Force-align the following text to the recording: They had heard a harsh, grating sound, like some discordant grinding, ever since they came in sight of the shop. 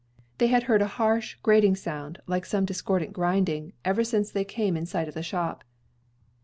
They 0.39 0.47
had 0.47 0.63
heard 0.63 0.81
a 0.81 0.87
harsh, 0.97 1.37
grating 1.43 1.75
sound, 1.75 2.19
like 2.25 2.43
some 2.43 2.65
discordant 2.65 3.13
grinding, 3.13 3.73
ever 3.85 4.03
since 4.03 4.31
they 4.31 4.43
came 4.43 4.75
in 4.75 4.87
sight 4.87 5.07
of 5.07 5.13
the 5.13 5.21
shop. 5.21 5.63